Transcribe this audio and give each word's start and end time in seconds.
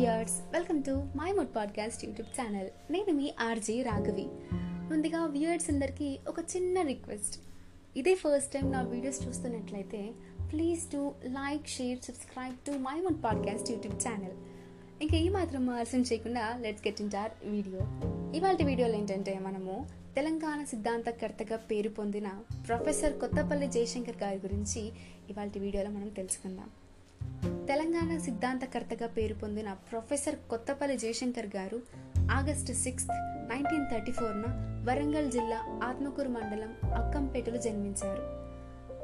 Weirs 0.00 0.34
welcome 0.52 0.84
to 0.84 0.90
my 0.90 1.32
mood 1.32 1.56
podcast 1.56 2.04
YouTube 2.04 2.40
channel 2.40 2.92
నేను 2.92 3.12
మీ 3.12 3.34
RJ 3.40 3.82
Raghavi 3.82 4.26
ముందుగా 4.90 5.26
వియర్స్ 5.26 5.70
అందరికీ 5.70 6.18
ఒక 6.28 6.40
చిన్న 6.40 6.82
రిక్వెస్ట్ 6.82 7.40
ఇదే 7.96 8.14
ఫస్ట్ 8.14 8.52
టైం 8.52 8.72
నా 8.72 8.82
వీడియోస్ 8.82 9.28
చూస్తున్నట్లయితే 9.28 10.10
please 10.52 10.92
to 10.92 11.12
like 11.24 11.68
share 11.68 11.98
subscribe 12.04 12.56
to 12.66 12.70
my 12.70 13.00
mood 13.00 13.24
podcast 13.24 13.70
YouTube 13.70 13.96
channel 13.96 14.36
ఇంకా 15.02 15.16
ఏ 15.16 15.28
మాత్రం 15.28 15.70
ఆలస్యం 15.70 16.00
చేయకుండా 16.00 16.58
let's 16.60 16.88
get 16.88 17.00
in 17.00 17.14
our 17.14 17.30
video 17.50 17.80
ఇవాళ 18.36 18.56
వీడియోలు 18.64 18.96
ఏంటంటే 18.96 19.38
మనము 19.38 19.86
తెలంగాణ 20.16 20.64
సిద్ధాంతకర్తగా 20.64 21.56
పేరు 21.56 21.88
పొందిన 21.88 22.28
ప్రొఫెసర్ 22.68 23.20
కొత్తపల్లి 23.20 23.66
జయశంకర్ 23.66 24.16
గారి 24.16 24.36
గురించి 24.36 24.92
ఇవాళ 25.30 25.50
వీడియోలో 25.58 25.90
మనం 25.90 26.08
తెలుసుకుందాం. 26.08 26.70
తెలంగాణ 27.70 28.18
సిద్ధాంతకర్తగా 28.18 29.06
పేరు 29.06 29.34
పొందిన 29.34 29.72
ప్రొఫెసర్ 29.72 30.34
కొత్తపల్లి 30.50 30.98
జయశంకర్ 30.98 31.46
గారు 31.56 31.82
ఆగస్టు 32.30 32.72
సిక్స్త్ 32.72 33.10
నైన్టీన్ 33.50 33.86
థర్టీ 33.90 34.12
ఫోర్న 34.12 34.44
వరంగల్ 34.88 35.32
జిల్లా 35.32 35.80
ఆత్మకూరు 35.82 36.28
మండలం 36.28 36.74
అక్కంపేటలో 36.94 37.56
జన్మించారు. 37.56 38.22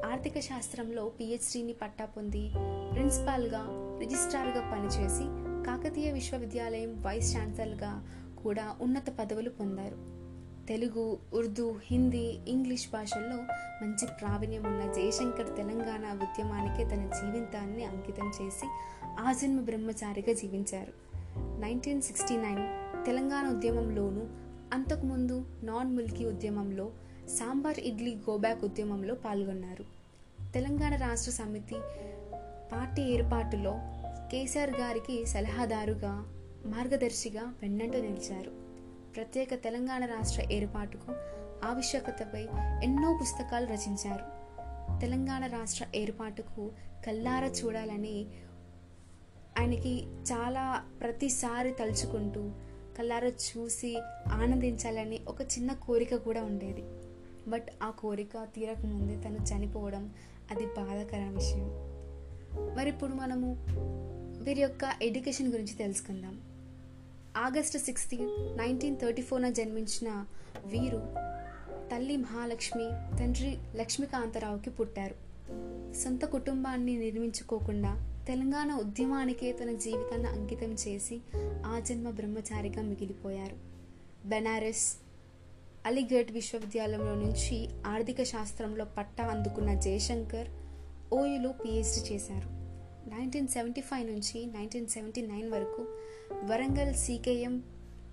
ఆర్థిక 0.06 0.38
శాస్త్రంలో 0.38 1.08
పిహెచ్డిని 1.08 1.72
పట్టా 1.72 2.04
పొంది 2.04 2.50
ప్రిన్సిపాల్గా 2.92 3.62
రిజిస్ట్రార్గా 4.00 4.70
పనిచేసి 4.72 5.24
కాకతీయ 5.66 6.12
విశ్వవిద్యాలయం 6.12 7.02
వైస్ 7.02 7.36
ఛాన్సలర్గా 7.36 8.08
కూడా 8.42 8.76
ఉన్నత 8.80 9.10
పదవులు 9.18 9.50
పొందారు. 9.50 10.15
తెలుగు 10.68 11.18
ఉర్దూ 11.34 11.74
హిందీ 11.90 12.38
ఇంగ్లీష్ 12.48 12.88
భాషల్లో 12.92 13.36
మంచి 13.82 14.06
ప్రావీణ్యం 14.20 14.64
ఉన్న 14.64 14.92
జయశంకర్ 14.92 15.56
తెలంగాణ 15.56 16.18
ఉద్యమానికి 16.22 16.90
తన 16.90 17.10
జీవితాన్ని 17.20 17.84
అంకితం 17.84 18.32
చేసి 18.42 18.66
ఆజన్మ 19.20 19.60
బ్రహ్మచారిగా 19.60 20.32
జీవించారు. 20.32 20.92
నైన్టీన్ 21.60 22.02
సిక్స్టీ 22.02 22.36
నైన్ 22.36 22.62
తెలంగాణ 23.06 23.48
ఉద్యమంలోనూ 23.48 24.26
అంతకుముందు 24.72 25.44
నాన్ 25.62 25.96
మిల్కీ 25.96 26.24
ఉద్యమంలో 26.24 26.90
సాంబార్ 27.28 27.80
ఇడ్లీ 27.80 28.14
గోబ్యాక్ 28.14 28.64
ఉద్యమంలో 28.64 29.14
పాల్గొన్నారు. 29.14 29.84
తెలంగాణ 30.52 30.96
రాష్ట్ర 30.96 31.30
సమితి 31.30 31.74
పార్టీ 32.72 33.02
ఏర్పాటులో 33.02 33.74
కేసీఆర్ 34.32 34.70
గారికి 34.70 35.26
సలహాదారుగా 35.26 36.26
మార్గదర్శిగా 36.66 37.54
వెన్నంటూ 37.62 38.00
నిలిచారు. 38.00 38.65
ప్రత్యేక 39.16 39.54
తెలంగాణ 39.54 40.04
రాష్ట్ర 40.04 40.48
ఏర్పాటుకు 40.52 41.12
ఆవశ్యకతపై 41.64 42.48
ఎన్నో 42.82 43.18
పుస్తకాలు 43.22 43.66
రచించారు. 43.66 44.24
తెలంగాణ 45.00 45.46
రాష్ట్ర 45.46 45.86
ఏర్పాటుకు 45.94 46.70
కల్లారా 47.06 47.46
చూడాలని 47.46 48.26
ఆయనకి 49.58 50.06
చాలా 50.06 50.84
ప్రతిసారి 51.00 51.72
తలుచుకుంటూ 51.72 52.50
కల్లారా 52.98 53.28
చూసి 53.28 53.98
ఆనందించాలని 54.32 55.20
ఒక 55.28 55.40
చిన్న 55.42 55.72
కోరిక 55.72 56.16
కూడా 56.16 56.42
ఉండేది. 56.42 56.84
బట్ 57.50 57.68
ఆ 57.82 57.90
కోరిక 57.90 58.44
తీరకముందే 58.54 59.16
తను 59.16 59.36
చనిపోవడం 59.36 60.14
అది 60.50 60.66
బాధాకర 60.66 61.30
విషయం. 61.34 61.70
మరి 62.76 62.88
ఇప్పుడు 62.88 63.12
మనము 63.12 63.66
వీరి 64.42 64.60
యొక్క 64.60 64.92
ఎడ్యుకేషన్ 65.02 65.52
గురించి 65.52 65.74
తెలుసుకుందాం. 65.74 66.40
ఆగస్టు 67.36 67.78
సిక్స్టీన్ 67.78 68.58
నైన్టీన్ 68.58 68.96
థర్టీ 68.96 69.22
ఫోర్న 69.22 69.48
జన్మించిన 69.48 70.24
వీరు 70.66 71.14
తల్లి 71.92 72.16
మహాలక్ష్మి 72.16 73.18
తండ్రి 73.18 73.58
లక్ష్మీకాంతరావుకి 73.74 74.70
పుట్టారు. 74.70 75.14
సొంత 75.92 76.24
కుటుంబాన్ని 76.24 76.98
నిర్మించుకోకుండా 76.98 78.24
తెలంగాణ 78.28 78.74
ఉద్యమానికే 78.74 79.52
తన 79.52 79.72
జీవితాన్ని 79.72 80.28
అంకితం 80.28 80.76
చేసి 80.88 81.20
ఆ 81.66 81.80
జన్మ 81.88 82.10
బ్రహ్మచారిగా 82.10 82.82
మిగిలిపోయారు. 82.82 83.56
బెనారస్ 84.28 84.92
అలీగఢ్ 85.86 86.32
విశ్వవిద్యాలయంలో 86.32 87.14
నుంచి 87.14 87.68
ఆర్థిక 87.86 88.22
శాస్త్రంలో 88.22 88.84
పట్టా 88.84 89.24
అందుకున్న 89.24 89.74
జయశంకర్ 89.74 90.48
ఓయులో 91.14 91.52
పిహెచ్డి 91.52 92.14
చేశారు. 92.14 92.65
నైన్టీన్ 93.08 93.48
సెవెంటీ 93.48 93.80
ఫైవ్ 93.80 94.06
నుంచి 94.12 94.46
నైన్టీన్ 94.46 94.86
సెవెంటీ 94.86 95.22
నైన్ 95.22 95.50
వరకు 95.50 95.86
వరంగల్ 96.44 96.94
సీకేఎం 96.94 97.62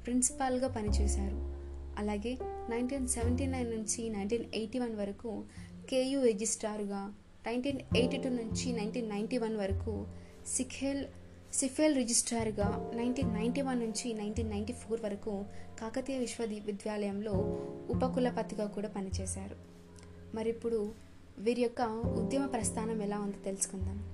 ప్రిన్సిపాల్గా 0.05 0.67
పనిచేశారు. 0.67 1.53
అలాగే 1.97 2.37
నైన్టీన్ 2.69 3.07
సెవెంటీ 3.07 3.45
నైన్ 3.45 3.71
నుంచి 3.71 4.09
నైన్టీన్ 4.09 4.45
ఎయిటీ 4.53 4.79
వన్ 4.79 4.95
వరకు 4.95 5.43
కేయూ 5.89 6.23
రిజిస్ట్రార్గా 6.23 7.13
నైన్టీన్ 7.47 7.79
ఎయిటీ 7.97 8.17
టూ 8.17 8.29
నుంచి 8.29 8.71
నైన్టీన్ 8.71 9.09
నైంటీ 9.09 9.37
వన్ 9.37 9.57
వరకు 9.57 10.07
సిఖేల్ 10.47 11.05
సిఫెల్ 11.53 11.95
రిజిస్ట్రార్గా 11.95 12.91
నైన్టీన్ 12.95 13.33
నైంటీ 13.33 13.61
వన్ 13.61 13.79
నుంచి 13.79 14.13
నైన్టీన్ 14.13 14.49
నైంటీ 14.49 14.73
ఫోర్ 14.73 15.01
వరకు 15.01 15.45
కాకతీయ 15.79 16.17
విశ్వవిద్యాలయంలో 16.17 17.31
ఉపకులపతిగా 17.89 18.65
కూడా 18.65 18.87
పనిచేశారు. 18.87 19.55
మరి 20.35 20.49
ఇప్పుడు 20.49 20.93
వీరి 21.39 21.61
యొక్క 21.61 21.81
ఉద్యమ 22.17 22.45
ప్రస్థానం 22.45 23.01
ఎలా 23.01 23.19
ఉందో 23.19 23.37
తెలుసుకుందాం. 23.45 24.12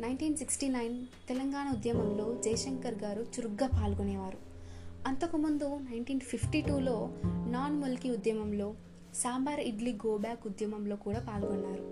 నైన్టీన్ 0.00 0.36
సిక్స్టీ 0.36 0.68
నైన్ 0.68 1.06
తెలంగాణ 1.28 1.70
ఉద్యమంలో 1.70 2.36
జయశంకర్ 2.44 2.94
గారు 2.94 3.22
చురుగ్గా 3.22 3.68
పాల్గొనేవారు. 3.68 4.38
అంతకుముందు 5.06 5.78
నైన్టీన్ 5.90 6.20
ఫిఫ్టీ 6.20 6.60
టూలో 6.60 7.10
నాన్ 7.50 7.76
ముల్కీ 7.80 8.10
ఉద్యమంలో 8.10 8.74
సాంబార్ 9.14 9.60
ఇడ్లీ 9.60 9.92
గోబ్యాక్ 9.92 10.46
ఉద్యమంలో 10.46 10.96
కూడా 10.96 11.20
పాల్గొన్నారు. 11.20 11.84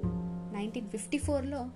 నైన్టీన్ 0.54 0.88
ఫిఫ్టీ 0.88 1.18
ఫోర్లో 1.18 1.68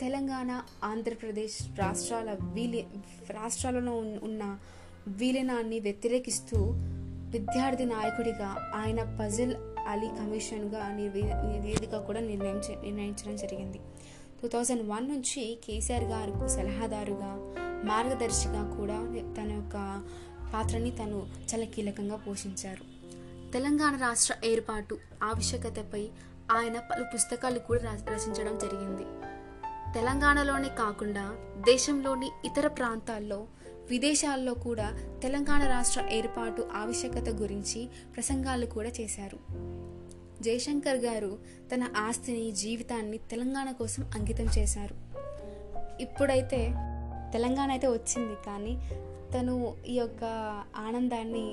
తెలంగాణ 0.00 0.62
ఆంధ్రప్రదేశ్ 0.84 1.78
రాష్ట్రాల 1.78 2.30
వీలి 2.30 2.86
రాష్ట్రాలలో 3.30 3.96
ఉన్న 4.22 4.58
విలీనాన్ని 5.08 5.80
వ్యతిరేకిస్తూ 5.80 6.56
విద్యార్థి 7.30 7.84
నాయకుడిగా 7.84 8.72
ఆయన 8.74 9.16
పజిల్ 9.20 9.54
అలీ 9.88 10.08
కమిషన్గా 10.08 10.88
నివేదిక 10.88 11.96
కూడా 11.96 12.20
నిర్ణయించ 12.20 12.82
నిర్ణయించడం 12.82 13.36
జరిగింది. 13.36 13.80
టూ 14.42 14.48
థౌజండ్ 14.48 14.88
వన్ 14.88 15.08
నుంచి 15.08 15.58
కేసీఆర్ 15.64 16.04
గారికి 16.04 16.48
సలహాదారుగా 16.48 17.54
మార్గదర్శిగా 17.84 18.74
కూడా 18.76 18.98
తన 19.36 19.52
యొక్క 19.52 20.02
పాత్రని 20.54 20.90
తను 20.90 21.26
చాలా 21.54 21.64
కీలకంగా 21.64 22.16
పోషించారు. 22.16 22.84
తెలంగాణ 23.52 23.96
రాష్ట్ర 23.96 24.34
ఏర్పాటు 24.44 24.98
ఆవశ్యకతపై 25.22 26.08
ఆయన 26.52 26.78
పలు 26.78 27.04
పుస్తకాలు 27.14 27.58
కూడా 27.58 27.82
రచించడం 27.84 28.58
జరిగింది. 28.58 29.02
తెలంగాణలోనే 29.94 30.68
కాకుండా 30.68 31.36
దేశంలోని 31.66 32.30
ఇతర 32.44 32.66
ప్రాంతాల్లో 32.66 33.46
విదేశాల్లో 33.90 34.54
కూడా 34.54 34.94
తెలంగాణ 35.22 35.66
రాష్ట్ర 35.66 36.04
ఏర్పాటు 36.10 36.68
ఆవశ్యకత 36.74 37.28
గురించి 37.28 37.88
ప్రసంగాలు 38.14 38.66
కూడా 38.66 38.88
చేశారు. 39.00 39.38
జయశంకర్ 40.42 40.96
గారు 40.96 41.38
తన 41.74 41.88
ఆస్తిని 41.96 42.52
జీవితాన్ని 42.52 43.18
తెలంగాణ 43.18 43.70
కోసం 43.70 44.02
అంకితం 44.14 44.44
చేశారు. 44.58 44.94
ఇప్పుడైతే 46.00 46.60
తెలంగాణ 47.32 47.70
అయితే 47.70 47.88
వచ్చింది 47.88 48.34
కానీ 48.46 48.74
తను 49.34 49.76
ఈ 49.86 49.96
యొక్క 49.96 50.24
ఆనందాన్ని 50.76 51.46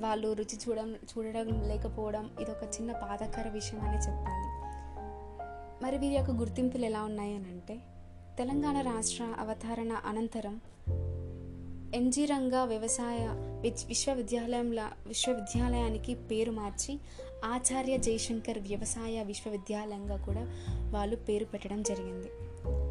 వాళ్ళు 0.00 0.32
రుచి 0.32 0.56
చూడడం 0.56 0.94
చూడడం 0.94 1.68
లేకపోవడం 1.68 2.30
ఇది 2.40 2.50
ఒక 2.50 2.64
చిన్న 2.64 2.92
బాధాకర 2.92 3.48
విషయం 3.48 3.80
అని 3.80 3.98
చెప్పాలి. 3.98 4.48
మరి 5.84 5.98
వీరి 5.98 6.14
యొక్క 6.14 6.30
గుర్తింపులు 6.30 6.84
ఎలా 6.84 7.02
ఉన్నాయి 7.02 7.34
అని 7.34 7.44
అంటే 7.44 7.78
తెలంగాణ 8.38 8.80
రాష్ట్ర 8.80 9.24
అవతరణ 9.38 9.92
అనంతరం 9.92 10.60
ఎన్జీ 11.94 12.24
రంగా 12.24 12.64
వ్యవసాయ 12.64 13.20
విశ్వవిద్యాలయంలా 13.88 14.90
విశ్వవిద్యాలయానికి 15.06 16.14
పేరు 16.14 16.50
మార్చి 16.50 17.00
ఆచార్య 17.44 17.98
జయశంకర్ 17.98 18.58
వ్యవసాయ 18.58 19.22
విశ్వవిద్యాలయంగా 19.22 20.16
కూడా 20.16 20.48
వాళ్ళు 20.90 21.16
పేరు 21.16 21.44
పెట్టడం 21.44 21.82
జరిగింది. 21.82 22.28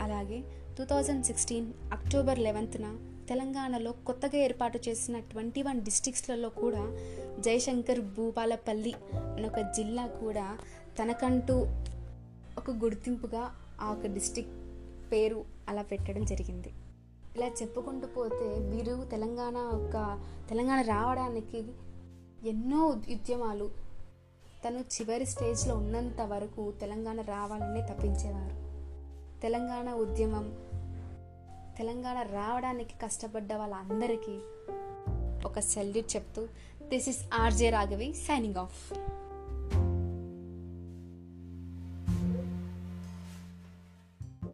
అలాగే 0.02 0.44
టూ 0.80 0.86
థౌజండ్ 0.86 1.26
సిక్స్టీన్ 1.26 1.74
అక్టోబర్ 1.94 2.40
లెవెన్త్న 2.40 2.98
తెలంగాణలో 3.30 3.92
కొత్తగా 3.92 4.38
ఏర్పాటు 4.38 4.80
చేసిన 4.90 5.20
ట్వంటీ 5.20 5.62
వన్ 5.62 5.82
డిస్టిక్స్లలో 5.82 6.50
కూడా 6.50 6.88
జయశంకర్ 7.40 8.00
భూపాలపల్లి 8.00 8.94
అనే 9.14 9.48
ఒక 9.48 9.60
జిల్లా 9.60 10.08
కూడా 10.08 10.58
తనకంటూ 11.02 11.68
ఒక 12.58 12.72
గుర్తింపుగా 12.72 13.56
ఆ 13.82 13.92
ఒక 13.92 14.06
డిస్టిక్ 14.06 14.48
పేరు 15.12 15.46
అలా 15.70 15.82
పెట్టడం 15.82 16.26
జరిగింది. 16.26 16.74
ఇలా 17.36 17.48
చెప్పుకుంటూ 17.48 18.08
పోతే 18.08 18.46
వీరు 18.46 19.06
తెలంగాణ 19.12 19.58
ఒక 19.58 20.22
తెలంగాణ 20.50 20.82
రావడానికి 20.82 21.64
ఎన్నో 22.50 22.88
ఉద్యమాలు 22.88 23.85
తను 24.68 24.80
చివరి 24.80 25.26
స్టేజ్లో 25.26 25.76
ఉన్నంత 25.76 26.22
వరకు 26.22 26.74
తెలంగాణ 26.82 27.22
రావాలని 27.22 27.82
తప్పించేవారు. 27.82 28.56
తెలంగాణ 29.42 29.94
ఉద్యమం 29.94 30.56
తెలంగాణ 31.78 32.22
రావడానికి 32.22 32.94
కష్టపడ్డ 33.04 33.54
వాళ్ళందరికీ 33.54 34.40
ఒక 35.48 35.60
సెల్యూట్ 35.60 36.16
చెప్తూ 36.16 36.48
this 36.90 37.10
is 37.10 37.20
RJ 37.34 37.70
Raghavi 37.70 38.14
signing 38.14 38.56
off 38.56 38.94